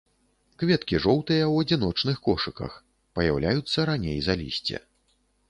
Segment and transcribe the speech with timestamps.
[0.61, 2.71] Кветкі жоўтыя ў адзіночных кошыках,
[3.21, 4.77] паяўляюцца раней за лісце.